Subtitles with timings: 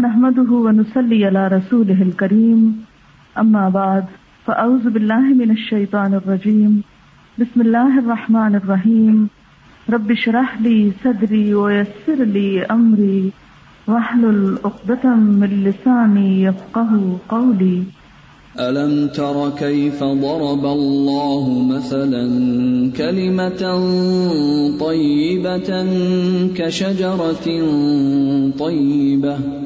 [0.00, 2.84] نحمده ونصلي على رسوله الكريم.
[3.38, 4.04] أما بعد،
[4.46, 6.82] فأعوذ بالله من الشيطان الرجيم.
[7.40, 9.28] بسم الله الرحمن الرحيم.
[9.90, 13.32] رب اشرح لي صدري ويسر لي أمري.
[13.88, 17.82] واحلل عقدة من لساني يفقه قولي.
[18.60, 22.24] ألم تر كيف ضرب الله مثلا
[22.96, 23.62] كلمة
[24.80, 25.86] طيبة
[26.56, 27.46] كشجرة
[28.58, 29.65] طيبة؟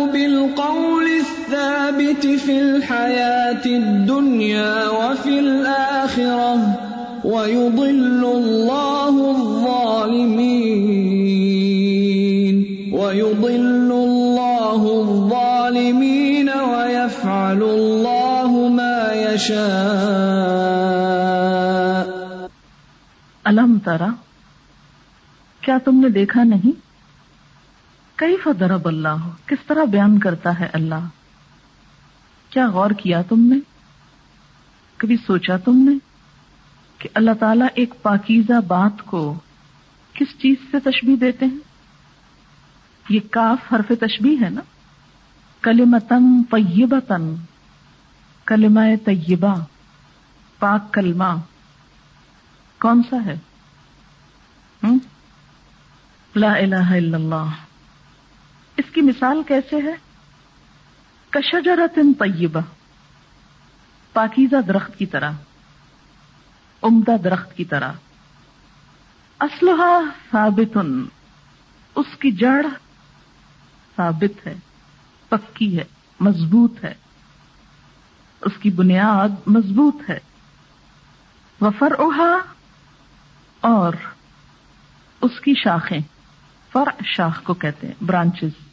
[2.45, 6.79] في الحياة الدنيا وفي الآخرة
[7.25, 10.61] ويضل الله الظالمين
[12.93, 19.61] ويضل الله الظالمين ويفعل الله ما يشاء.
[23.45, 24.09] الم ترا
[25.61, 26.71] کیا تم نے دیکھا نہیں؟
[28.15, 31.20] کئی فضرب اللہ؟ کس طرح بیان کرتا ہے اللہ؟
[32.51, 33.59] کیا غور کیا تم نے؟
[34.97, 35.97] کبھی سوچا تم نے
[36.97, 39.39] کہ اللہ تعالیٰ ایک پاکیزہ بات کو
[40.13, 41.57] کس چیز سے تشبیح دیتے ہیں؟
[43.09, 44.61] یہ کاف حرف تشبیح ہے نا؟
[45.61, 47.35] کلمتن طیبتن
[48.45, 49.63] کلمہ طیبہ،
[50.59, 51.35] پاک کلمہ۔
[52.79, 53.37] کون سا ہے؟
[56.35, 57.49] لا الہ الا اللہ۔
[58.77, 60.10] اس کی مثال کیسے ہے؟
[61.31, 62.59] کشجرت طیبہ،
[64.13, 65.31] پاکیزہ درخت کی طرح،
[66.81, 67.91] عمدہ درخت کی طرح۔
[69.39, 69.99] اسلحہ
[70.31, 70.77] ثابت
[71.95, 72.65] اس کی جڑ
[73.95, 74.53] ثابت ہے،
[75.29, 75.83] پکی ہے،
[76.19, 76.93] مضبوط ہے۔
[78.41, 80.19] اس کی بنیاد مضبوط ہے۔
[81.61, 81.93] وفر
[83.61, 83.93] اور
[85.21, 85.99] اس کی شاخیں،
[86.71, 88.70] فرع شاخ کو کہتے ہیں برانچز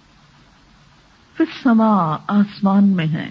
[1.39, 3.29] پھر سما آسمان میں ہے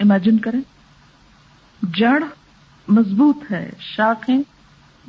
[0.00, 0.60] امیجن کریں۔
[1.82, 2.22] جڑ
[2.88, 4.38] مضبوط ہے۔ شاخیں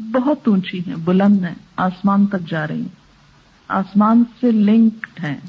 [0.01, 2.95] بہت اونچی ہیں۔ بلند ہیں۔ آسمان تک جا رہی ہیں۔
[3.67, 5.39] آسمان سے لنکڈ ہیں۔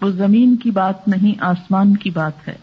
[0.00, 2.56] وہ زمین کی بات نہیں، آسمان کی بات ہے۔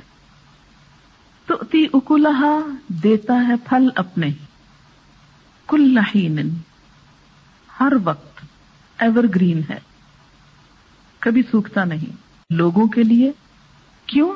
[1.45, 4.29] تو تی اکولہا دیتا ہے پھل اپنے۔
[5.67, 5.99] کل
[7.79, 8.41] ہر وقت
[8.97, 9.92] ایور گرین ہے۔
[11.23, 12.15] کبھی سوکھتا نہیں۔
[12.49, 13.31] لوگوں کے لیے
[14.05, 14.33] کیوں؟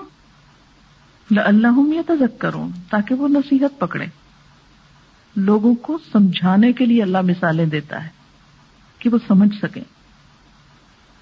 [1.37, 4.05] اللہ یا تجک کروں تاکہ وہ نصیحت پکڑے
[5.35, 8.09] لوگوں کو سمجھانے کے لیے اللہ مثالیں دیتا ہے
[8.99, 9.83] کہ وہ سمجھ سکیں۔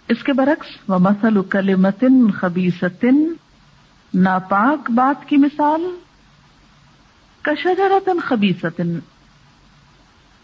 [0.08, 3.34] اس کے برعکس و مسل کل متن خبیصن
[4.14, 6.00] ناپاک بات کی مثال
[7.42, 9.00] کشجرتن خبیصتن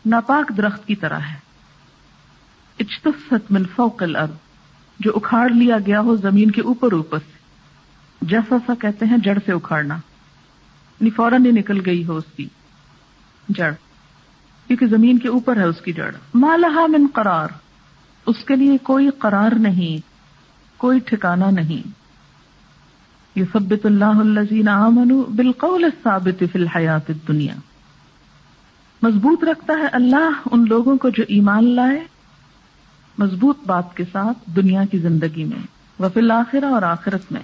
[0.06, 1.36] ناپاک درخت کی طرح ہے۔
[2.80, 4.51] اجتفت من فوق الارض۔
[5.00, 7.42] جو اکھاڑ لیا گیا ہو زمین کے اوپر اوپر۔ سے
[8.22, 9.94] جیسا سا کہتے ہیں، جڑ سے اکھاڑنا۔
[11.00, 12.48] یعنی فوراً ہی نکل گئی ہو اس کی
[13.50, 13.72] جڑ۔
[14.68, 17.48] کیونکہ زمین کے اوپر ہے اس کی جڑ۔ مالہ من قرار۔
[18.26, 20.08] اس کے لیے کوئی قرار نہیں،
[20.78, 21.88] کوئی ٹھکانا نہیں۔
[23.36, 24.70] یہ سبت اللہ الزین
[25.36, 27.54] بالقول الثابت فی الحیات دنیا
[29.02, 32.00] مضبوط رکھتا ہے اللہ ان لوگوں کو جو ایمان لائے
[33.18, 35.68] مضبوط بات کے ساتھ دنیا کی زندگی میں
[36.02, 37.42] وفیل آخرہ اور آخرت میں۔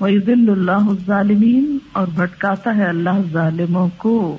[0.00, 0.16] وہی
[0.50, 4.38] اللہ ظالمین اور بھٹکاتا ہے اللہ ظالموں کو۔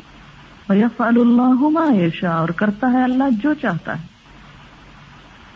[0.70, 4.06] اللہ عیشا اور کرتا ہے اللہ جو چاہتا ہے۔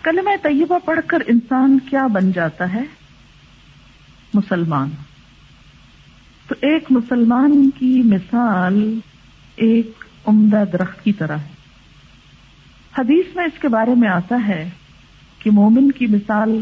[0.02, 2.84] کل میں طیبہ پڑھ کر انسان کیا بن جاتا ہے؟
[4.34, 4.90] مسلمان۔
[6.48, 9.00] تو ایک مسلمان کی مثال
[9.56, 9.92] ایک
[10.26, 11.51] عمدہ درخت کی طرح ہے۔
[12.98, 14.70] حدیث میں اس کے بارے میں آتا ہے
[15.40, 16.62] کہ مومن کی مثال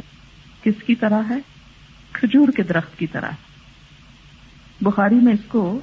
[0.64, 1.38] کس کی طرح ہے؟
[2.12, 3.30] کھجور کے درخت کی طرح۔
[4.82, 5.80] بخاری میں اس کو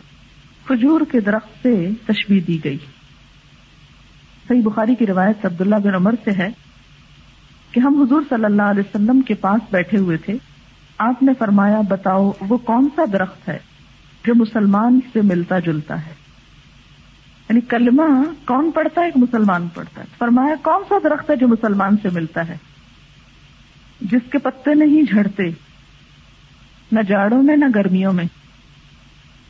[0.67, 2.79] کھجور کے درخت سے تشبیح دی گئی۔
[4.49, 6.49] صحیح بخاری کی روایت عبداللہ بن عمر سے ہے
[7.73, 10.35] کہ ہم حضور صلی اللہ علیہ وسلم کے پاس بیٹھے ہوئے تھے۔
[10.99, 13.59] آپ نے فرمایا، بتاؤ وہ کون سا درخت ہے
[14.27, 16.26] جو مسلمان سے ملتا جلتا ہے؟
[17.49, 21.49] یعنی کلمہ کون پڑھتا ہے ایک مسلمان پڑھتا ہے؟ فرمایا کون سا درخت ہے جو
[21.49, 22.57] مسلمان سے ملتا ہے؟
[24.01, 25.43] جس کے پتے نہیں جھڑتے،
[26.93, 28.25] نہ جاڑوں میں، نہ گرمیوں میں،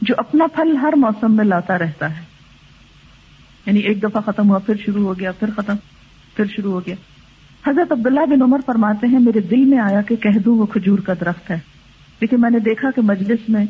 [0.00, 2.24] جو اپنا پھل ہر موسم میں لاتا رہتا ہے۔
[3.66, 5.74] یعنی ایک دفعہ ختم ہوا، پھر شروع ہو گیا، پھر ختم،
[6.36, 6.94] پھر شروع ہو گیا۔
[7.66, 10.98] حضرت عبداللہ بن عمر فرماتے ہیں، میرے دل میں آیا کہ کہہ دوں، وہ کھجور
[10.98, 11.58] کا درخت ہے۔
[12.20, 13.64] لیکن میں نے دیکھا کہ مجلس میں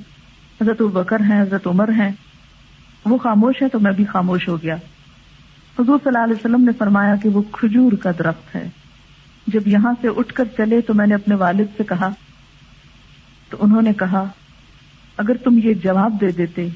[0.62, 2.12] حضرت بکر ہیں، حضرت عمر ہیں۔
[3.06, 4.74] وہ خاموش ہے تو میں بھی خاموش ہو گیا۔
[5.78, 8.68] حضور صلی اللہ علیہ وسلم نے فرمایا کہ وہ کھجور کا درخت ہے۔
[9.46, 12.08] جب یہاں سے اٹھ کر چلے تو میں نے اپنے والد سے کہا،
[13.50, 14.24] تو انہوں نے کہا،
[15.16, 16.68] اگر تم یہ جواب دے دیتے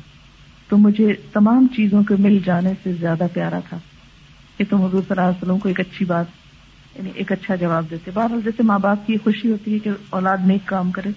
[0.69, 3.79] تو مجھے تمام چیزوں کے مل جانے سے زیادہ پیارا تھا۔
[4.57, 6.25] کہ تم حضور صلی اللہ علیہ وسلم کو ایک اچھی بات
[6.95, 10.39] یعنی ایک اچھا جواب دیتے۔ بہرحال جیسے ماں باپ کی خوشی ہوتی ہے کہ اولاد
[10.47, 11.11] نیک کام کرے۔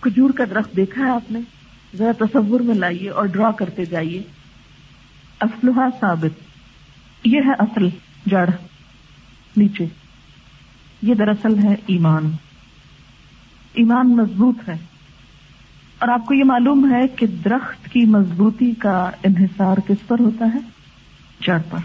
[0.00, 1.40] کھجور کا درخت دیکھا ہے آپ نے؟
[1.96, 4.22] ذرا تصور میں لائیے اور ڈرا کرتے جائیے۔
[5.40, 6.40] اسلحہ ثابت۔
[7.24, 7.88] یہ ہے اصل
[8.26, 8.50] جڑ۔
[9.56, 9.86] نیچے۔
[11.02, 12.32] یہ دراصل ہے ایمان۔
[13.74, 14.76] ایمان مضبوط ہے۔
[15.98, 20.44] اور آپ کو یہ معلوم ہے کہ درخت کی مضبوطی کا انحصار کس پر ہوتا
[20.54, 20.58] ہے؟
[21.40, 21.78] جڑ پر۔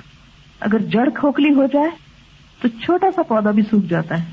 [0.60, 1.90] اگر جڑ کھوکھلی ہو جائے
[2.62, 4.32] تو چھوٹا سا پودا بھی سوکھ جاتا ہے۔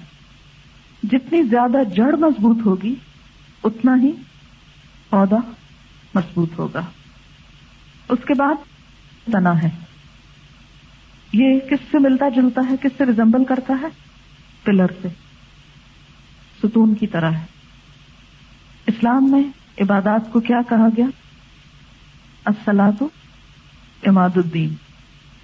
[1.02, 2.94] جتنی زیادہ جڑ مضبوط ہوگی،
[3.64, 4.12] اتنا ہی
[5.11, 5.37] پودا
[6.17, 6.81] مضبوط ہوگا۔
[8.09, 8.55] اس کے بعد
[9.33, 9.71] تنا ہے۔
[11.33, 13.87] یہ کس سے ملتا جلتا ہے؟ کس سے ریزمبل کرتا ہے؟
[14.65, 15.09] پلر سے۔
[16.63, 17.45] ستون کی طرح ہے۔
[18.87, 19.43] اسلام میں
[19.81, 21.07] عبادات کو کیا کہا گیا؟
[22.45, 23.03] السلاط
[24.07, 24.75] اماد الدین۔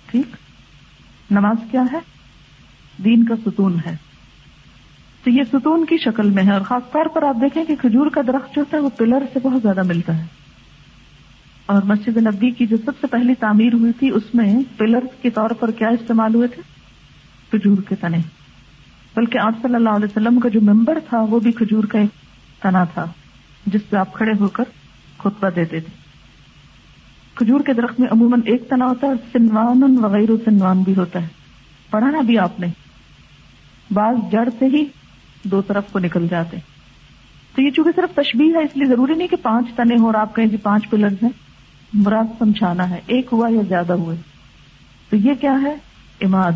[0.06, 0.36] ٹھیک؟
[1.30, 1.98] نماز کیا ہے؟
[3.04, 3.96] دین کا ستون ہے۔
[5.24, 8.06] تو یہ ستون کی شکل میں ہے اور خاص طور پر آپ دیکھیں کہ کھجور
[8.06, 10.24] کا درخت جو ہوتا ہے وہ پلر سے بہت زیادہ ملتا ہے۔
[11.66, 15.30] اور مسجد نبی کی جو سب سے پہلی تعمیر ہوئی تھی، اس میں پلر کے
[15.30, 16.62] طور پر کیا استعمال ہوئے تھے؟
[17.50, 18.18] کھجور کے تنے۔
[19.16, 22.10] بلکہ آپ صلی اللہ علیہ وسلم کا جو ممبر تھا، وہ بھی کھجور کا ایک
[22.62, 23.04] تنا تھا،
[23.66, 24.64] جس پہ آپ کھڑے ہو کر
[25.18, 25.96] خطبہ دیتے تھے۔
[27.34, 31.22] کھجور کے درخت میں عموماً ایک تنا ہوتا ہے اور سنوان وغیرہ سنوان بھی ہوتا
[31.22, 31.26] ہے۔
[31.90, 32.66] پڑھا نا بھی آپ نے۔
[33.90, 34.84] بعض جڑ سے ہی
[35.44, 36.56] دو طرف کو نکل جاتے۔
[37.54, 40.14] تو یہ چونکہ صرف تشبیح ہے، اس لیے ضروری نہیں کہ پانچ تنے ہو اور
[40.14, 41.51] آپ کہیں جی پانچ پلر ہیں۔
[41.94, 44.16] مراد سمجھانا ہے، ایک ہوا یا زیادہ ہوئے۔
[45.10, 45.76] تو یہ کیا ہے؟
[46.20, 46.52] اماد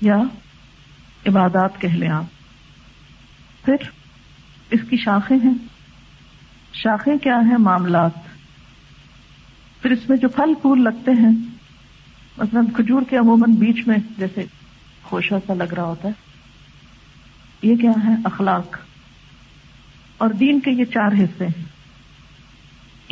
[0.00, 0.16] یا
[1.26, 2.24] عبادات کہہ لیں آپ۔
[3.64, 3.74] پھر
[4.70, 5.54] اس کی شاخیں ہیں۔
[6.72, 8.12] شاخیں کیا ہیں؟ معاملات۔
[9.82, 11.36] پھر اس میں جو پھل پھول لگتے ہیں،
[12.38, 14.44] مثلاً کھجور کے عموماً بیچ میں جیسے
[15.02, 16.12] خوشا سا لگ رہا ہوتا ہے،
[17.62, 18.78] یہ کیا ہے؟ اخلاق۔
[20.18, 21.71] اور دین کے یہ چار حصے ہیں۔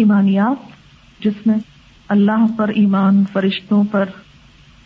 [0.01, 0.73] ایمانیات
[1.23, 1.55] جس میں
[2.09, 4.09] اللہ پر ایمان فرشتوں پر،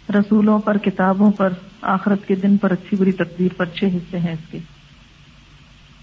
[0.09, 1.53] رسولوں پر، کتابوں پر،
[1.83, 4.59] آخرت کے دن پر اچھی بری تقدیر پر چھ حصے ہیں اس کے۔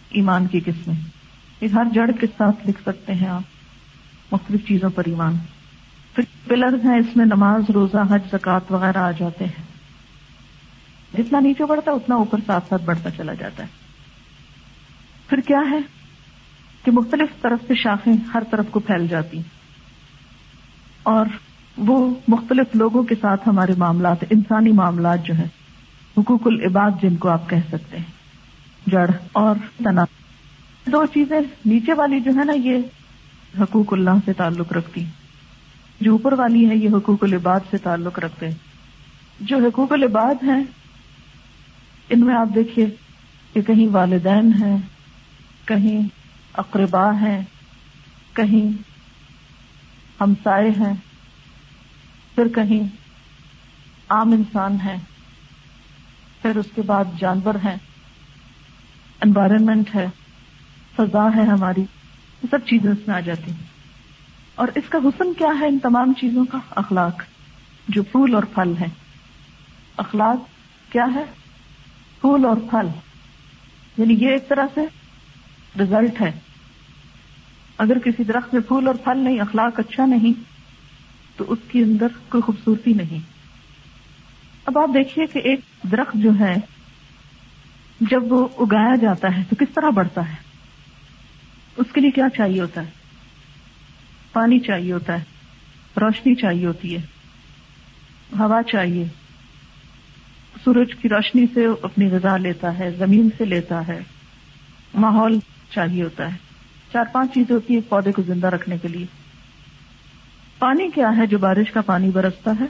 [0.10, 0.96] ایمان کی قسمیں۔
[1.62, 3.42] یہ ہر جڑ کے ساتھ لکھ سکتے ہیں آپ۔
[4.31, 5.36] مختلف چیزوں پر ایمان۔
[6.16, 9.63] پھر پلرز ہیں، اس میں نماز، روزہ، حج زکات وغیرہ آ جاتے ہیں۔
[11.18, 13.68] جتنا نیچے بڑھتا ہے اتنا اوپر ساتھ ساتھ بڑھتا چلا جاتا ہے۔
[15.27, 16.00] پھر کیا ہے؟
[16.83, 19.41] کہ مختلف طرف سے شاخیں ہر طرف کو پھیل جاتی۔
[21.03, 21.25] اور
[21.77, 25.47] وہ مختلف لوگوں کے ساتھ ہمارے معاملات، انسانی معاملات جو ہیں،
[26.17, 28.05] حقوق العباد جن کو آپ کہہ سکتے ہیں،
[28.88, 30.03] جڑ اور تنا۔
[30.85, 32.77] دو چیزیں نیچے والی جو ہے نا، یہ
[33.59, 35.05] حقوق اللہ سے تعلق رکھتی۔
[36.01, 38.55] جو اوپر والی ہے، یہ حقوق العباد سے تعلق رکھتے۔ ہیں
[39.39, 40.63] جو حقوق العباد ہیں،
[42.09, 42.89] ان میں آپ دیکھیے
[43.53, 44.77] کہ کہیں والدین ہیں،
[45.65, 46.21] کہیں
[46.53, 47.41] اقربا ہیں،
[48.34, 48.84] کہیں
[50.22, 50.93] ہمسائے ہیں،
[52.36, 52.88] پھر کہیں
[54.10, 54.98] عام انسان ہیں،
[56.41, 57.75] پھر اس کے بعد جانور ہیں
[59.22, 60.08] انوائرمنٹ ہے
[60.96, 63.67] فضا ہے ہماری، یہ سب چیزیں اس میں آ جاتی ہیں۔
[64.55, 67.24] اور اس کا حسن کیا ہے ان تمام چیزوں کا؟ اخلاق،
[67.88, 68.88] جو پھول اور پھل ہے
[69.98, 70.38] اخلاق
[70.91, 71.24] کیا ہے؟
[72.22, 72.88] پھول اور پھل۔
[73.98, 74.81] یعنی یہ ایک طرح سے
[75.80, 76.32] ریزلٹ ہے۔
[77.78, 80.44] اگر کسی درخت میں پھول اور پھل نہیں، اخلاق اچھا نہیں،
[81.38, 83.20] تو اس کے اندر کوئی خوبصورتی نہیں۔
[84.66, 85.60] اب آپ دیکھیے کہ ایک
[85.92, 86.56] درخت جو ہے،
[88.00, 90.36] جب وہ اگایا جاتا ہے تو کس طرح بڑھتا ہے؟
[91.78, 92.90] اس کے لیے کیا چاہیے ہوتا ہے؟
[94.34, 95.24] پانی چاہیے ہوتا ہے،
[95.98, 97.01] روشنی چاہیے ہوتی ہے،
[98.40, 99.06] ہوا چاہیے۔
[100.63, 104.00] سورج کی روشنی سے اپنی غذا لیتا ہے، زمین سے لیتا ہے،
[104.94, 105.40] ماحول
[105.74, 106.38] چاہیے ہوتا ہے۔
[106.94, 109.06] چار پانچ چیزیں ہوتی ہیں پودے کو زندہ رکھنے کے لیے۔
[110.60, 112.66] پانی کیا ہے جو بارش کا پانی برستا ہے؟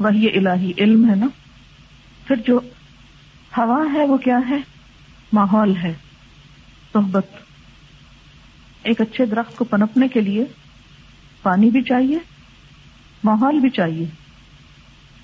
[0.00, 1.26] وہی الہی علم ہے نا۔
[2.26, 2.60] پھر جو
[3.56, 4.56] ہوا ہے وہ کیا ہے؟
[5.32, 5.94] ماحول ہے۔
[6.92, 7.26] صحبت
[8.82, 10.44] ایک اچھے درخت کو پنپنے کے لیے
[11.42, 12.18] پانی بھی چاہیے،
[13.24, 14.06] ماحول بھی چاہیے۔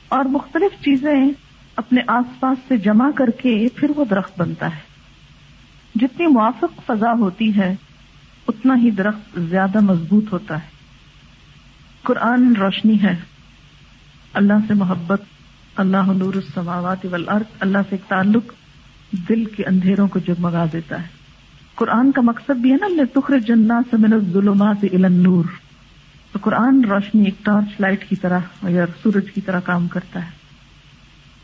[0.09, 1.31] اور مختلف چیزیں
[1.77, 4.92] اپنے آس پاس سے جمع کر کے پھر وہ درخت بنتا ہے۔
[5.95, 7.75] جتنی موافق فضا ہوتی ہے،
[8.49, 10.69] اتنا ہی درخت زیادہ مضبوط ہوتا ہے۔
[12.03, 13.17] قرآن روشنی ہے۔
[14.33, 15.23] اللہ سے محبت،
[15.77, 18.53] اللہ نور السماوات والارض، اللہ سے ایک تعلق
[19.29, 21.07] دل کے اندھیروں کو جگمگا دیتا ہے۔
[21.75, 25.45] قرآن کا مقصد بھی ہے نا اللہ تخر جنا سے من الظلمات الى النور۔
[26.33, 30.31] تو قرآن روشنی ایک ٹارچ لائٹ کی طرح یا سورج کی طرح کام کرتا ہے۔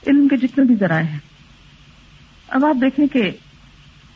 [0.07, 1.19] علم کے جتنے بھی ذرائع ہیں۔
[2.49, 3.31] اب آپ دیکھیں کہ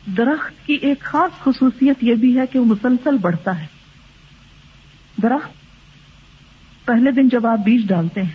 [0.05, 3.65] درخت کی ایک خاص خصوصیت یہ بھی ہے کہ وہ مسلسل بڑھتا ہے۔
[5.23, 5.51] درخت
[6.85, 8.31] پہلے دن جب آپ بیج ڈالتے ہیں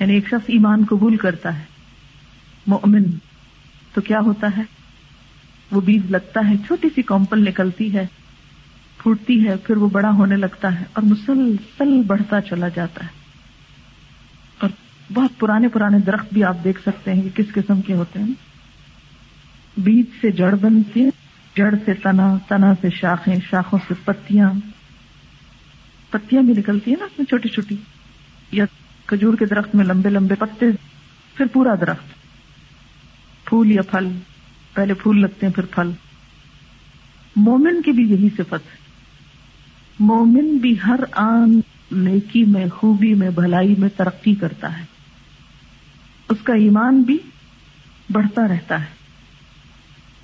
[0.00, 1.64] یعنی ایک شخص ایمان قبول کرتا ہے،
[2.66, 3.02] مومن،
[3.94, 4.62] تو کیا ہوتا ہے؟
[5.70, 8.06] وہ بیج لگتا ہے، چھوٹی سی کمپل نکلتی ہے،
[8.98, 13.10] پھوٹتی ہے، پھر وہ بڑا ہونے لگتا ہے اور مسلسل بڑھتا چلا جاتا ہے۔
[14.58, 14.70] اور
[15.12, 18.49] بہت پرانے پرانے درخت بھی آپ دیکھ سکتے ہیں کہ کس قسم کے ہوتے ہیں۔
[19.76, 21.10] بیج سے جڑ بنتی ہے
[21.56, 24.50] جڑ سے تنا تنا سے شاخیں، شاخوں سے پتیاں۔
[26.10, 27.76] پتیاں بھی نکلتی ہیں نا اس میں چھوٹی چھوٹی،
[28.52, 28.64] یا
[29.06, 30.66] کھجور کے درخت میں لمبے لمبے پتے،
[31.34, 32.04] پھر پورا درخت۔
[33.44, 34.08] پھول یا پھل،
[34.74, 35.90] پہلے پھول لگتے ہیں، پھر پھل۔
[37.36, 38.76] مومن کی بھی یہی صفت ہے۔
[40.00, 41.60] مومن بھی ہر آن
[41.90, 44.84] نیکی میں، خوبی میں، بھلائی میں ترقی کرتا ہے۔
[46.28, 47.18] اس کا ایمان بھی
[48.10, 48.99] بڑھتا رہتا ہے۔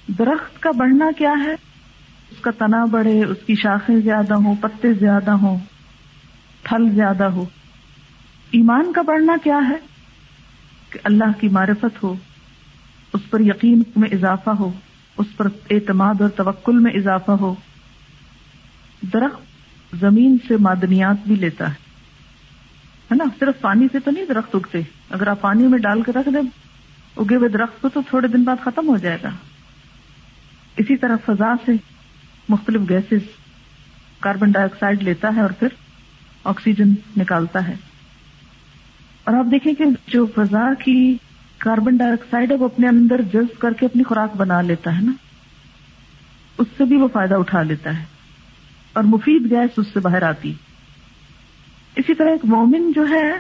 [0.09, 1.53] درخت کا بڑھنا کیا ہے؟
[2.31, 5.59] اس کا تنا بڑھے، اس کی شاخیں زیادہ ہوں، پتے زیادہ ہوں،
[6.63, 7.45] پھل زیادہ ہو۔
[8.51, 9.77] ایمان کا بڑھنا کیا ہے؟
[10.91, 12.15] کہ اللہ کی معرفت ہو،
[13.13, 14.73] اس پر یقین میں اضافہ ہو،
[15.19, 17.55] اس پر اعتماد اور توکل میں اضافہ ہو۔
[19.13, 19.41] درخت
[20.01, 21.87] زمین سے معدنیات بھی لیتا ہے۔
[23.11, 26.29] نا؟ صرف پانی سے تو نہیں درخت اگتے۔ اگر آپ پانی میں ڈال کے رکھ
[26.35, 26.49] دیں،
[27.17, 29.31] اگے ہوئے درخت کو تو تھوڑے دن بعد ختم ہو جائے گا۔
[30.77, 31.73] اسی طرح فضا سے
[32.49, 33.21] مختلف گیسز
[34.21, 35.69] کاربن ڈائی آکسائڈ لیتا ہے اور پھر
[36.45, 37.75] آکسیجن نکالتا ہے۔
[39.25, 41.17] اور آپ دیکھیں کہ جو فضا کی
[41.59, 45.03] کاربن ڈائی آکسائڈ ہے وہ اپنے اندر جذب کر کے اپنی خوراک بنا لیتا ہے
[45.03, 45.13] نا۔
[46.59, 48.05] اس سے بھی وہ فائدہ اٹھا لیتا ہے۔
[48.93, 50.53] اور مفید گیس اس سے باہر آتی
[51.97, 53.33] اسی طرح ایک مومن جو ہے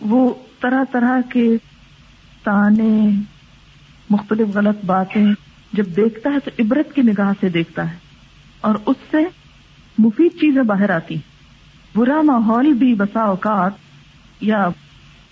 [0.00, 1.56] وہ طرح طرح کے
[2.42, 3.10] تانے،
[4.10, 5.26] مختلف غلط باتیں
[5.72, 7.96] جب دیکھتا ہے تو عبرت کی نگاہ سے دیکھتا ہے
[8.60, 9.18] اور اس سے
[9.98, 11.16] مفید چیزیں باہر آتی
[11.94, 13.72] برا ماحول بھی بسا اوقات
[14.40, 14.68] یا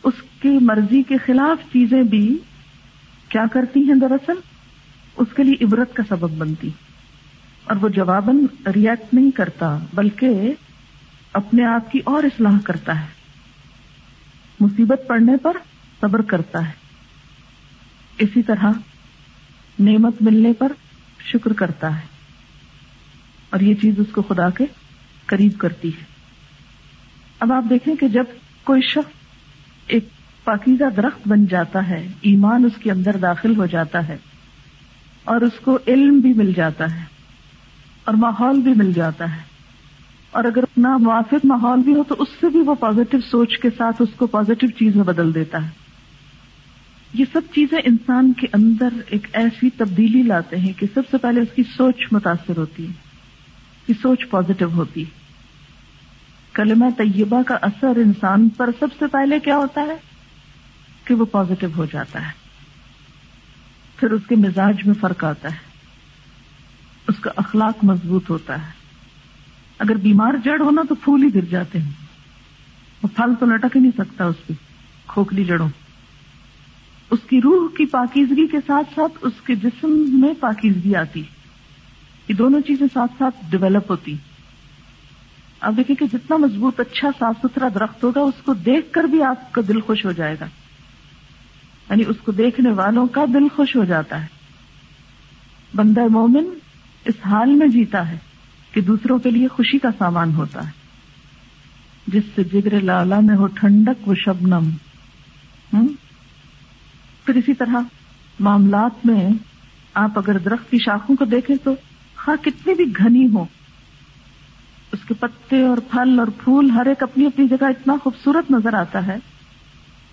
[0.04, 2.38] اس کی مرضی کے خلاف چیزیں بھی
[3.28, 4.32] کیا کرتی ہیں دراصل؟
[5.16, 6.70] اس کے لیے عبرت کا سبب بنتی
[7.64, 10.52] اور وہ جواباً ریئیکٹ نہیں کرتا، بلکہ
[11.32, 13.06] اپنے آپ کی اور اصلاح کرتا ہے۔
[14.61, 15.56] مصیبت پڑنے پر
[16.00, 16.73] صبر کرتا ہے۔
[18.18, 18.70] اسی طرح
[19.81, 20.73] نعمت ملنے پر
[21.19, 22.07] شکر کرتا ہے
[23.51, 24.65] اور یہ چیز اس کو خدا کے
[25.27, 26.05] قریب کرتی ہے۔
[27.41, 28.25] اب آپ دیکھیں کہ جب
[28.65, 29.13] کوئی شخص
[29.87, 30.09] ایک
[30.45, 34.17] پاکیزہ درخت بن جاتا ہے، ایمان اس کے اندر داخل ہو جاتا ہے
[35.25, 37.05] اور اس کو علم بھی مل جاتا ہے
[38.05, 39.41] اور ماحول بھی مل جاتا ہے۔
[40.31, 43.69] اور اگر نہ موافق ماحول بھی ہو تو اس سے بھی وہ پازیٹو سوچ کے
[43.71, 45.69] ساتھ اس کو پازیٹو چیز میں بدل دیتا ہے۔
[47.12, 51.40] یہ سب چیزیں انسان کے اندر ایک ایسی تبدیلی لاتے ہیں کہ سب سے پہلے
[51.40, 52.93] اس کی سوچ متاثر ہوتی ہے
[53.87, 55.05] کی سوچ پازیٹو ہوتی
[56.52, 59.97] کلمہ طیبہ کا اثر انسان پر سب سے پہلے کیا ہوتا ہے؟
[61.05, 62.33] کہ وہ پازیٹو ہو جاتا ہے۔
[63.97, 65.59] پھر اس کے مزاج میں فرق آتا ہے۔
[67.09, 68.73] اس کا اخلاق مضبوط ہوتا ہے۔
[69.79, 71.90] اگر بیمار جڑ ہونا تو پھول ہی گر جاتے ہیں۔
[73.02, 74.55] وہ پھل تو لٹک ہی نہیں سکتا اس کی
[75.07, 75.69] کھوکھلی جڑوں۔
[77.11, 81.23] اس کی روح کی پاکیزگی کے ساتھ ساتھ اس کے جسم میں پاکیزگی آتی۔
[82.29, 84.17] یہ دونوں چیزیں ساتھ ساتھ ڈیولپ ہوتی۔
[85.61, 89.23] اب دیکھیں کہ جتنا مضبوط اچھا صاف ستھرا درخت ہوگا، اس کو دیکھ کر بھی
[89.23, 90.47] آپ کا دل خوش ہو جائے گا۔
[91.90, 94.26] یعنی اس کو دیکھنے والوں کا دل خوش ہو جاتا ہے۔
[95.75, 96.59] بندہ مومن
[97.05, 98.19] اس حال میں جیتا ہے
[98.73, 100.73] کہ دوسروں کے لیے خوشی کا سامان ہوتا ہے۔
[102.07, 104.71] جس سے جگر لالا میں ہو ٹھنڈک و شبنم۔
[105.73, 105.87] ہم؟
[107.33, 107.77] پھر اسی طرح
[108.41, 109.31] معاملات میں
[109.95, 111.75] آپ اگر درخت کی شاخوں کو دیکھیں تو
[112.27, 113.45] ہاں کتنی بھی گھنی ہو،
[114.93, 118.75] اس کے پتے اور پھل اور پھول ہر ایک اپنی اپنی جگہ اتنا خوبصورت نظر
[118.75, 119.17] آتا ہے۔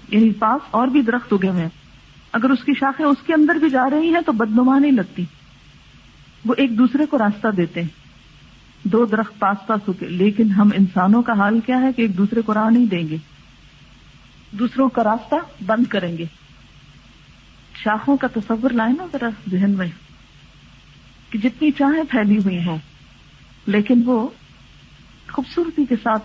[0.10, 1.68] یعنی پاس اور بھی درخت اگے ہوئے
[2.32, 5.26] اگر اس کی شاخیں اس کے اندر بھی جا رہی ہیں تو بدنما نہیں لگتی۔
[6.46, 7.90] وہ ایک دوسرے کو راستہ دیتے ہیں۔
[8.84, 12.42] دو درخت پاس پاس اگے لیکن ہم انسانوں کا حال کیا ہے کہ ایک دوسرے
[12.42, 13.18] کو راہ نہیں دیں گے۔
[14.52, 16.26] دوسروں کا راستہ بند کریں گے۔
[17.88, 19.88] شاخوں کا تصور لائے نا ذرا ذہن میں،
[21.30, 22.78] کہ جتنی چاہیں پھیلی ہوئی ہوں،
[23.66, 24.28] لیکن وہ
[25.32, 26.24] خوبصورتی کے ساتھ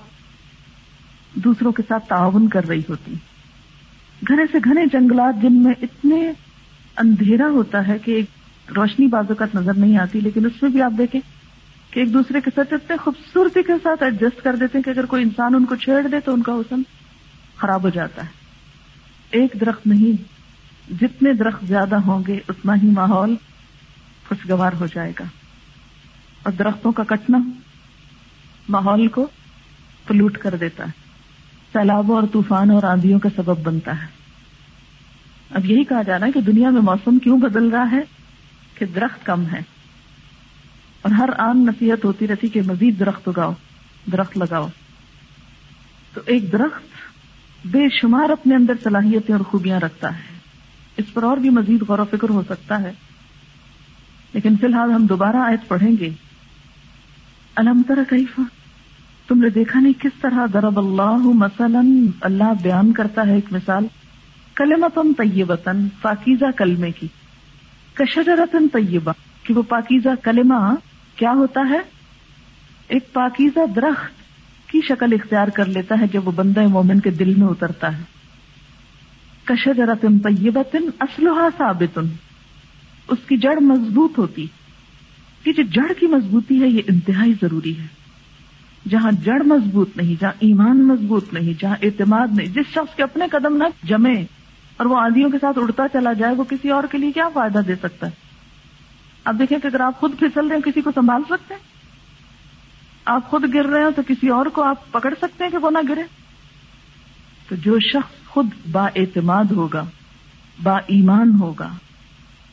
[1.34, 3.14] دوسروں کے ساتھ تعاون کر رہی ہوتی۔
[4.28, 6.32] گھنے سے گھنے جنگلات جن میں اتنے
[6.96, 10.92] اندھیرا ہوتا ہے کہ ایک روشنی بازوقت نظر نہیں آتی، لیکن اس میں بھی آپ
[10.98, 11.20] دیکھیں
[11.90, 15.06] کہ ایک دوسرے کے ساتھ اتنے خوبصورتی کے ساتھ ایڈجسٹ کر دیتے ہیں کہ اگر
[15.06, 16.82] کوئی انسان ان کو چھیڑ دے تو ان کا حسن
[17.56, 18.30] خراب ہو جاتا ہے۔
[19.30, 20.31] ایک درخت نہیں
[20.90, 23.34] جتنے درخت زیادہ ہوں گے، اتنا ہی ماحول
[24.28, 25.24] خوشگوار ہو جائے گا۔
[26.42, 27.38] اور درختوں کا کٹنا
[28.68, 29.26] ماحول کو
[30.06, 30.90] پلوٹ کر دیتا ہے۔
[31.72, 34.06] سیلابوں اور طوفانوں اور آندھیوں کا سبب بنتا ہے۔
[35.50, 38.00] اب یہی کہا جا رہا ہے کہ دنیا میں موسم کیوں بدل رہا ہے؟
[38.74, 39.60] کہ درخت کم ہے
[41.02, 43.52] اور ہر عام نصیحت ہوتی رہتی کہ مزید درخت اگاؤ،
[44.12, 44.68] درخت لگاؤ۔
[46.14, 46.82] تو ایک درخت
[47.64, 50.31] بے شمار اپنے اندر صلاحیتیں اور خوبیاں رکھتا ہے۔
[50.96, 52.92] اس پر اور بھی مزید غور و فکر ہو سکتا ہے۔
[54.32, 56.10] لیکن فی الحال ہم دوبارہ آیت پڑھیں گے۔
[57.56, 58.42] الحمد کیفا
[59.28, 61.80] تم نے دیکھا نہیں کس طرح درب اللہ مثلا
[62.20, 63.86] اللہ بیان کرتا ہے ایک مثال۔
[64.54, 67.06] کلمتن طیبتن پاکیزہ کلمے کی۔
[67.94, 70.74] کشجرتن طیبہ، کہ وہ پاکیزہ کلمہ
[71.16, 71.80] کیا ہوتا ہے؟
[72.88, 74.22] ایک پاکیزہ درخت
[74.70, 78.02] کی شکل اختیار کر لیتا ہے جب وہ بندہ مومن کے دل میں اترتا ہے۔
[79.44, 82.06] کشجرتن طیبتن اسلحہ ثابتن
[83.08, 84.46] اس کی جڑ مضبوط ہوتی.
[85.42, 87.86] کہ جو جڑ کی مضبوطی ہے، یہ انتہائی ضروری ہے.
[88.88, 93.24] جہاں جڑ مضبوط نہیں، جہاں ایمان مضبوط نہیں، جہاں اعتماد نہیں، جس شخص کے اپنے
[93.30, 94.24] قدم نہ جمے
[94.76, 97.58] اور وہ آندھیوں کے ساتھ اڑتا چلا جائے، وہ کسی اور کے لیے کیا فائدہ
[97.58, 98.12] دے سکتا ہے؟
[99.24, 101.60] اب دیکھیں کہ اگر آپ خود پھسل رہے ہیں، کسی کو سنبھال سکتے ہیں؟
[103.04, 105.70] آپ خود گر رہے ہیں تو کسی اور کو آپ پکڑ سکتے ہیں کہ وہ
[105.70, 106.02] نہ گرے؟
[107.48, 109.84] تو جو شخص خود با اعتماد ہوگا،
[110.62, 111.68] با ایمان ہوگا،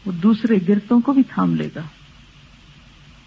[0.06, 1.82] وہ دوسرے گرتوں کو بھی تھام لے گا۔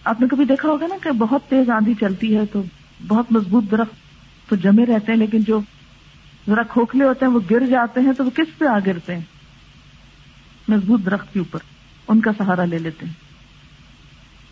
[0.05, 2.63] آپ نے کبھی دیکھا ہوگا نا کہ بہت تیز آندھی چلتی ہے تو
[3.09, 5.61] بہت مضبوط درخت تو جمے رہتے ہیں، لیکن جو
[6.47, 9.23] ذرا کھوکھلے ہوتے ہیں، وہ گر جاتے ہیں تو وہ کس پہ آ گرتے ہیں؟
[10.69, 11.59] مضبوط درخت کے اوپر،
[12.09, 13.13] ان کا سہارا لے لیتے ہیں۔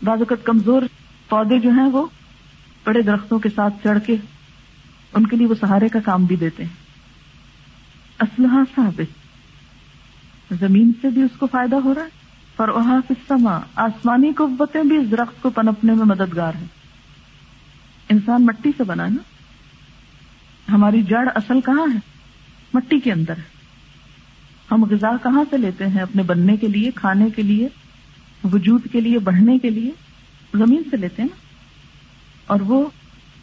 [0.03, 0.81] بعض اوقات کمزور
[1.29, 2.05] پودے جو ہیں، وہ
[2.85, 4.15] بڑے درختوں کے ساتھ چڑھ کے
[5.13, 6.90] ان کے لیے وہ سہارے کا کام بھی دیتے ہیں۔
[8.21, 9.21] اسلحہ ثابت۔
[10.59, 12.07] زمین سے بھی اس کو فائدہ ہو رہا ہے
[12.55, 16.67] اور سما، آسمانی قوتیں بھی اس درخت کو پنپنے میں مددگار ہیں۔
[18.09, 19.21] انسان مٹی سے بنا ہے نا؟
[20.71, 21.99] ہماری جڑ اصل کہاں ہے؟
[22.73, 23.43] مٹی کے اندر ہے۔
[24.71, 27.67] ہم غذا کہاں سے لیتے ہیں؟ اپنے بننے کے لیے، کھانے کے لیے،
[28.43, 29.91] وجود کے لیے، بڑھنے کے لیے۔
[30.53, 31.45] زمین سے لیتے ہیں نا؟
[32.47, 32.89] اور وہ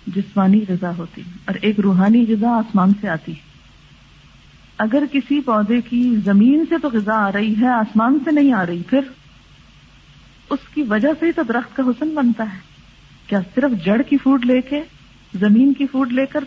[0.06, 3.47] جسمانی غذا ہوتی ہے اور ایک روحانی غذا آسمان سے آتی ہے۔
[4.78, 8.66] اگر کسی پودے کی زمین سے تو غذا آ رہی ہے، آسمان سے نہیں آ
[8.66, 9.00] رہی، پھر
[10.50, 12.58] اس کی وجہ سے ہی تو درخت کا حسن بنتا ہے۔
[13.26, 14.82] کیا صرف جڑ کی فوڈ لے کے،
[15.34, 16.44] زمین کی فوڈ لے کر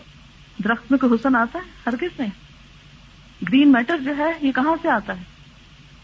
[0.64, 2.30] درخت میں کوئی حسن آتا ہے؟ ہر کس نہیں۔
[3.48, 5.22] گرین میٹر جو ہے، یہ کہاں سے آتا ہے؟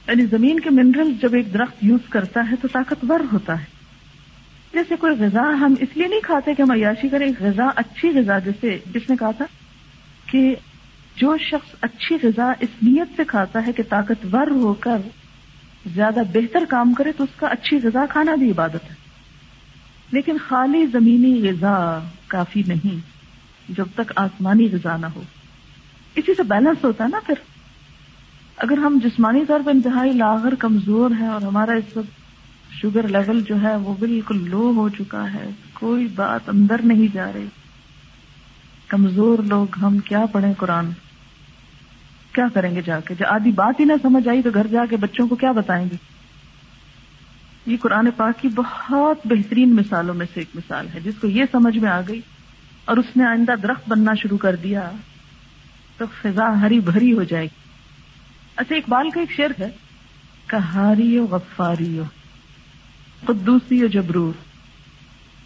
[0.08, 3.64] یعنی زمین کے منرل جب ایک درخت یوز کرتا ہے تو طاقتور ہوتا ہے۔
[4.72, 8.38] جیسے کوئی غذا ہم اس لیے نہیں کھاتے کہ ہم عیاشی کریں غذا، اچھی غذا،
[8.38, 9.44] جیسے جس نے کہا تھا
[10.26, 10.54] کہ
[11.20, 14.98] جو شخص اچھی غذا اس نیت سے کھاتا ہے کہ طاقتور ہو کر
[15.94, 18.94] زیادہ بہتر کام کرے تو اس کا اچھی غذا کھانا بھی عبادت ہے۔
[20.10, 23.00] لیکن خالی زمینی غذا کافی نہیں،
[23.68, 25.22] جب تک آسمانی غذا نہ ہو۔
[26.14, 27.34] اسی سے بیلنس ہوتا ہے نا پھر۔
[28.56, 32.18] اگر ہم جسمانی طور پر انتہائی لاغر، کمزور ہیں اور ہمارا اس وقت
[32.72, 37.32] شوگر لیول جو ہے وہ بالکل لو ہو چکا ہے، کوئی بات اندر نہیں جا
[37.34, 37.46] رہی۔
[38.88, 40.90] کمزور لوگ ہم کیا پڑھیں قرآن؟
[42.32, 44.86] کیا کریں گے جا کے؟ جب آدھی بات ہی نہ سمجھ آئی تو گھر جا
[44.90, 45.96] کے بچوں کو کیا بتائیں گے؟
[47.66, 51.44] یہ قرآن پاک کی بہت بہترین مثالوں میں سے ایک مثال ہے، جس کو یہ
[51.52, 52.20] سمجھ میں آ گئی
[52.84, 54.90] اور اس نے آئندہ درخت بننا شروع کر دیا
[55.96, 57.60] تو فضا ہری بھری ہو جائے گی۔
[58.56, 59.70] اچھا اقبال کا ایک شعر ہے،
[60.46, 62.04] کہاری ہو غفاری ہو
[63.24, 64.32] قدوسی ہو جبرور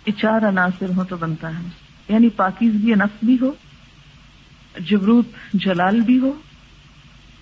[0.07, 1.63] اچار عناصر ہو تو بنتا ہے۔
[2.09, 3.53] یعنی پاکیزگی نفس بھی ہو
[4.81, 6.33] جبروت جلال بھی ہو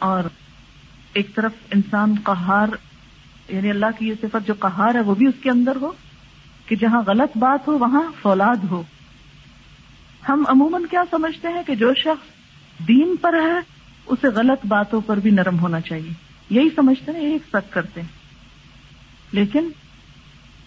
[0.01, 0.25] اور
[1.13, 2.69] ایک طرف انسان قہار
[3.49, 5.93] یعنی اللہ کی یہ صفت جو قہار ہے وہ بھی اس کے اندر ہو،
[6.67, 8.83] کہ جہاں غلط بات ہو وہاں فولاد ہو۔
[10.29, 12.31] ہم عموماً کیا سمجھتے ہیں کہ جو شخص
[12.89, 13.61] دین پر ہے،
[14.07, 16.13] اسے غلط باتوں پر بھی نرم ہونا چاہیے۔
[16.51, 18.09] یہی سمجھتے ہیں، یہی ایکسپیکٹ کرتے ہیں۔
[19.33, 19.71] لیکن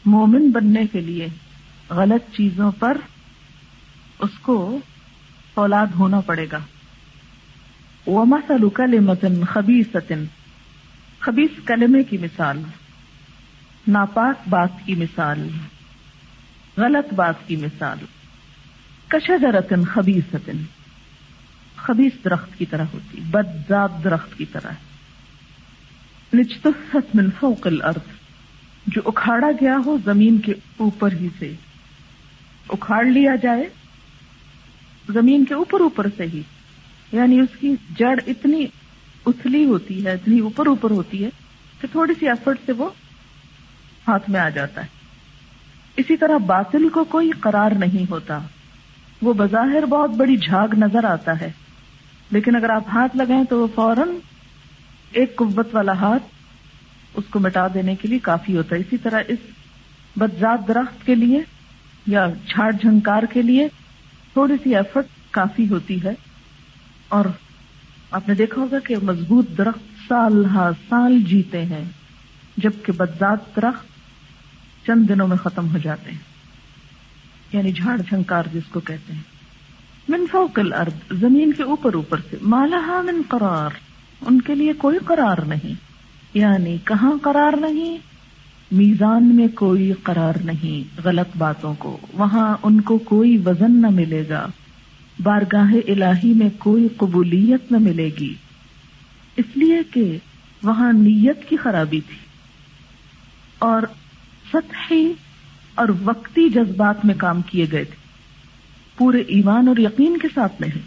[0.05, 1.27] مومن بننے کے لیے
[1.89, 2.97] غلط چیزوں پر
[4.19, 4.79] اس کو
[5.53, 6.59] اولاد ہونا پڑے گا۔
[8.07, 8.99] وما سلوکل
[9.43, 9.95] خبیص
[11.19, 12.61] خبیص کلمے کی مثال،
[13.87, 15.49] ناپاک بات کی مثال،
[16.77, 17.97] غلط بات کی مثال۔
[19.07, 20.57] کشجرتن خبیصتن
[21.75, 24.71] خبیص درخت کی طرح ہوتی بدزاد درخت کی طرح۔
[26.33, 28.07] نجتثت من فوق الارض،
[28.87, 31.53] جو اکھاڑا گیا ہو زمین کے اوپر ہی سے۔
[32.69, 33.69] اکھاڑ لیا جائے،
[35.09, 36.41] زمین کے اوپر اوپر سے ہی۔
[37.13, 38.65] یعنی اس کی جڑ اتنی
[39.25, 41.29] اتلی ہوتی ہے، اتنی اوپر اوپر ہوتی ہے
[41.81, 42.89] کہ تھوڑی سی ایفرٹ سے وہ
[44.07, 44.87] ہاتھ میں آ جاتا ہے۔
[45.97, 48.39] اسی طرح باطل کو کوئی قرار نہیں ہوتا۔
[49.21, 51.51] وہ بظاہر بہت بڑی جھاگ نظر آتا ہے۔
[52.31, 54.09] لیکن اگر آپ ہاتھ لگائیں تو وہ فوراً
[55.11, 56.23] ایک قوت والا ہاتھ
[57.13, 59.39] اس کو مٹا دینے کے لیے کافی ہوتا ہے۔ اسی طرح اس
[60.15, 61.41] بدزاد درخت کے لیے
[62.07, 63.67] یا جھاڑ جھنکار کے لیے
[64.33, 66.32] تھوڑی سی ایفرٹ کافی ہوتی ہے۔
[67.13, 67.25] اور
[68.11, 71.83] آپ نے دیکھا ہوگا کہ مضبوط درخت سال ہا سال جیتے ہیں،
[72.57, 73.85] جبکہ بدزاد درخت
[74.85, 76.17] چند دنوں میں ختم ہو جاتے ہیں۔
[77.53, 79.21] یعنی جھاڑ جھنکار جس کو کہتے ہیں۔
[80.07, 83.69] من فوق الارض، زمین کے اوپر اوپر سے۔ مالہ من قرار،
[84.21, 85.73] ان کے لیے کوئی قرار نہیں۔
[86.33, 87.97] یعنی کہاں قرار نہیں؟
[88.71, 94.23] میزان میں کوئی قرار نہیں۔ غلط باتوں کو، وہاں ان کو کوئی وزن نہ ملے
[94.29, 94.47] گا۔
[95.19, 98.33] بارگاہ الہی میں کوئی قبولیت نہ ملے گی۔
[99.37, 100.17] اس لیے کہ
[100.63, 102.15] وہاں نیت کی خرابی تھی۔
[103.59, 103.81] اور
[104.53, 105.13] سطحی
[105.75, 107.95] اور وقتی جذبات میں کام کیے گئے تھے۔
[108.97, 110.81] پورے ایمان اور یقین کے ساتھ نہیں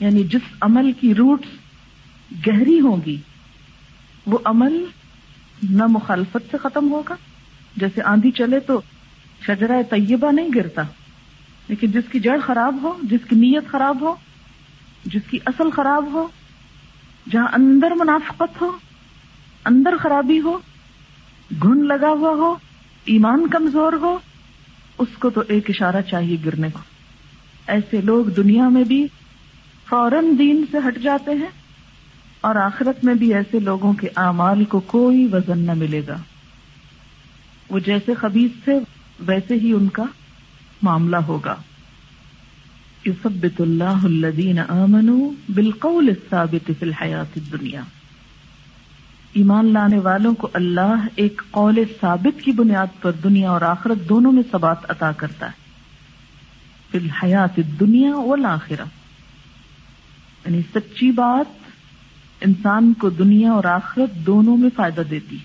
[0.00, 1.48] یعنی جس عمل کی روٹس
[2.46, 3.16] گہری ہوں گی،
[4.26, 4.84] وہ عمل
[5.70, 7.14] نہ مخالفت سے ختم ہوگا۔
[7.76, 8.80] جیسے آندھی چلے تو
[9.46, 10.82] شجرہ طیبہ نہیں گرتا۔
[11.68, 14.14] لیکن جس کی جڑ خراب ہو، جس کی نیت خراب ہو،
[15.04, 16.28] جس کی اصل خراب ہو،
[17.30, 18.70] جہاں اندر منافقت ہو،
[19.64, 20.58] اندر خرابی ہو
[21.64, 22.56] گن لگا ہوا ہو،
[23.04, 24.18] ایمان کمزور ہو،
[24.98, 26.78] اس کو تو ایک اشارہ چاہیے گرنے کو۔
[27.66, 29.06] ایسے لوگ دنیا میں بھی
[29.88, 31.62] فوراً دین سے ہٹ جاتے ہیں
[32.40, 36.16] اور آخرت میں بھی ایسے لوگوں کے اعمال کو کوئی وزن نہ ملے گا۔
[37.70, 38.78] وہ جیسے خبیص تھے،
[39.20, 40.02] ویسے ہی ان کا۔
[40.82, 41.56] معاملہ ہوگا۔
[43.06, 47.80] یثبت اللہ الذین آمنوا بالقول الثابت فی الحیات الدنیا۔
[49.32, 54.32] ایمان لانے والوں کو اللہ ایک قول ثابت کی بنیاد پر دنیا اور آخرت دونوں
[54.32, 55.62] میں ثبات عطا کرتا ہے۔
[56.90, 58.84] فی الحیات الدنیا والآخرہ۔
[60.44, 61.70] یعنی سچی بات
[62.40, 65.38] انسان کو دنیا اور آخرت دونوں میں فائدہ دیتی۔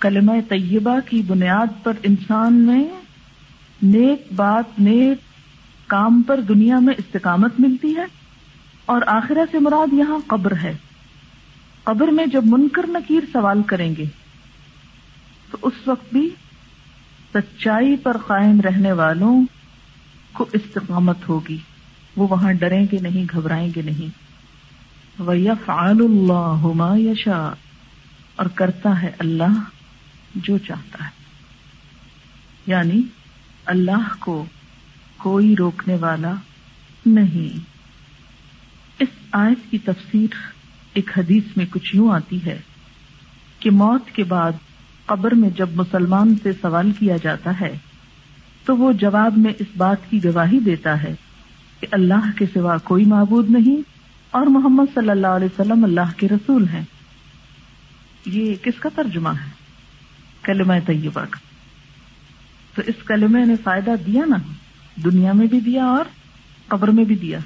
[0.00, 2.88] کلمہ طیبہ کی بنیاد پر انسان میں
[3.82, 5.18] نیک بات، نیک
[5.86, 8.04] کام پر دنیا میں استقامت ملتی ہے
[8.86, 10.76] اور آخرہ سے مراد یہاں قبر ہے۔
[11.84, 14.04] قبر میں جب منکر نکیر سوال کریں گے،
[15.50, 16.30] تو اس وقت بھی
[17.34, 19.44] سچائی پر قائم رہنے والوں
[20.32, 21.58] کو استقامت ہوگی۔
[22.16, 24.28] وہ وہاں ڈریں گے نہیں، گھبرائیں گے نہیں۔
[25.22, 27.54] وَيَفْعَلُ اللَّهُ مَا يَشَاءُ۔
[28.36, 29.60] اور کرتا ہے اللہ
[30.34, 31.10] جو چاہتا ہے۔
[32.66, 33.02] یعنی
[33.68, 34.44] اللہ کو
[35.16, 36.34] کوئی روکنے والا
[37.06, 37.58] نہیں۔
[38.98, 40.34] اس آیت کی تفسیر
[40.94, 42.60] ایک حدیث میں کچھ یوں آتی ہے
[43.60, 44.52] کہ موت کے بعد
[45.06, 47.78] قبر میں جب مسلمان سے سوال کیا جاتا ہے،
[48.64, 51.14] تو وہ جواب میں اس بات کی گواہی دیتا ہے
[51.80, 53.82] کہ اللہ کے سوا کوئی معبود نہیں
[54.30, 56.84] اور محمد صلی اللہ علیہ وسلم اللہ کے رسول ہیں۔
[58.26, 59.50] یہ کس کا ترجمہ ہے؟
[60.42, 61.38] کلمہ طیبہ کا۔
[62.78, 64.36] تو اس کلمے نے فائدہ دیا نا
[65.04, 66.04] دنیا میں بھی دیا اور
[66.68, 67.38] قبر میں بھی دیا۔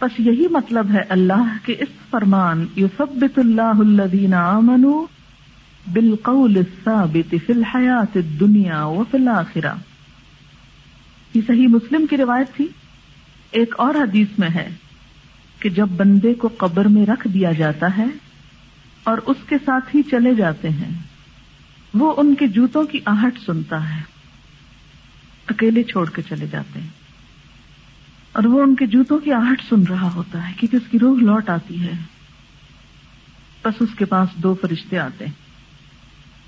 [0.00, 5.06] بس یہی مطلب ہے اللہ کے اس فرمان، یثبت اللہ الذین آمنوا
[5.92, 9.74] بالقول الثابت فی الحیات الدنیا وفی الاخرہ۔
[11.34, 12.68] یہ صحیح مسلم کی روایت تھی۔
[13.50, 14.68] ایک اور حدیث میں ہے
[15.60, 18.06] کہ جب بندے کو قبر میں رکھ دیا جاتا ہے
[19.04, 21.09] اور اس کے ساتھ ہی چلے جاتے ہیں
[21.94, 24.02] وہ ان کے جوتوں کی آہٹ سنتا ہے۔
[25.48, 26.88] اکیلے چھوڑ کے چلے جاتے ہیں۔
[28.32, 31.18] اور وہ ان کے جوتوں کی آہٹ سن رہا ہوتا ہے کیونکہ اس کی روح
[31.18, 31.92] لوٹ آتی ہے۔
[33.64, 35.32] بس اس کے پاس دو فرشتے آتے ہیں۔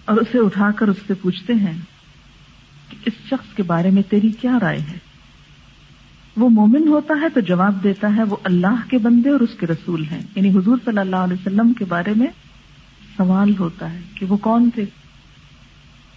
[0.05, 1.79] اور اسے اٹھا کر اس سے پوچھتے ہیں
[2.89, 4.99] کہ اس شخص کے بارے میں تیری کیا رائے ہے؟
[6.37, 9.67] وہ مومن ہوتا ہے تو جواب دیتا ہے وہ اللہ کے بندے اور اس کے
[9.67, 12.27] رسول ہیں۔ یعنی حضور صلی اللہ علیہ وسلم کے بارے میں
[13.17, 14.85] سوال ہوتا ہے کہ وہ کون تھے؟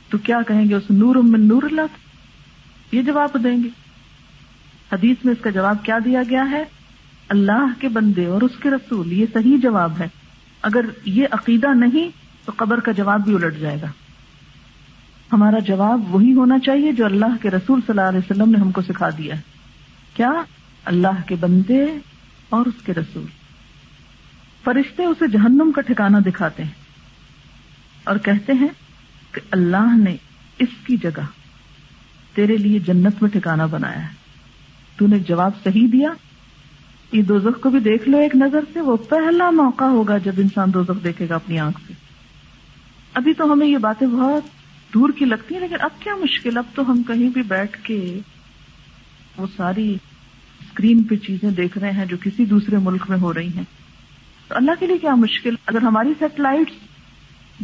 [0.10, 1.82] تو کیا کہیں گے اس نور من نور اللہ؟
[2.92, 3.70] یہ جواب دیں گے۔
[4.92, 6.64] حدیث میں اس کا جواب کیا دیا گیا ہے؟
[7.30, 10.08] اللہ کے بندے اور اس کے رسول، یہ صحیح جواب ہے۔
[10.62, 12.10] اگر یہ عقیدہ نہیں،
[12.46, 13.88] تو قبر کا جواب بھی الٹ جائے گا۔
[15.32, 18.72] ہمارا جواب وہی ہونا چاہیے جو اللہ کے رسول صلی اللہ علیہ وسلم نے ہم
[18.72, 19.42] کو سکھا دیا ہے۔
[20.14, 20.32] کیا؟
[20.86, 21.86] اللہ کے بندے
[22.50, 23.26] اور اس کے رسول۔
[24.64, 26.72] فرشتے اسے جہنم کا ٹھکانہ دکھاتے ہیں
[28.04, 28.68] اور کہتے ہیں
[29.36, 30.18] کہ اللہ نے
[30.60, 31.22] اس کی جگہ
[32.34, 34.14] تیرے لیے جنت میں ٹھکانہ بنایا ہے۔
[34.98, 36.10] تو نے جواب صحیح دیا؟
[37.12, 40.74] یہ دوزخ کو بھی دیکھ لو ایک نظر سے، وہ پہلا موقع ہوگا جب انسان
[40.74, 41.94] دوزخ دیکھے گا اپنی آنکھ سے۔
[43.14, 44.44] ابھی تو ہمیں یہ باتیں بہت
[44.94, 48.20] دور کی لگتی ہیں، لیکن اب کیا مشکل، اب تو ہم کہیں بھی بیٹھ کے
[49.38, 49.94] وہ ساری
[50.60, 53.64] اسکرین پہ چیزیں دیکھ رہے ہیں جو کسی دوسرے ملک میں ہو رہی ہیں۔
[54.48, 56.74] تو اللہ کے لیے کیا مشکل؟ اگر ہماری سیٹلائٹس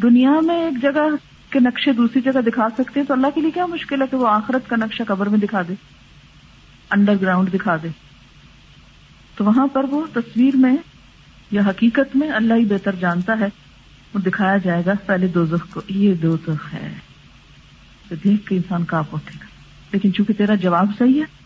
[0.04, 3.52] دنیا میں ایک جگہ کے نقشے دوسری جگہ دکھا سکتے ہیں تو اللہ کے لیے
[3.52, 5.74] کیا مشکل ہے کہ وہ آخرت کا نقشہ قبر میں دکھا دے؟
[6.90, 7.88] انڈر گراؤنڈ دکھا دے۔
[9.36, 10.78] تو وہاں پر وہ تصویر میں
[11.52, 13.48] یا حقیقت میں اللہ ہی بہتر جانتا ہے،
[14.14, 16.36] وہ دکھایا جائے گا پہلے دو کو۔ یہ دو
[16.74, 16.94] ہے۔
[18.10, 19.46] تو دیکھ کے انسان کاپ اٹھے گا۔
[19.92, 21.41] لیکن چونکہ تیرا جواب صحیح ہے